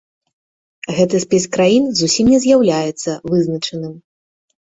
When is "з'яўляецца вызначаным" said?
2.47-3.95